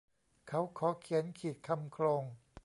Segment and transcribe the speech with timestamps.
[0.47, 2.23] เขาขอเขียนขีดคำโคลง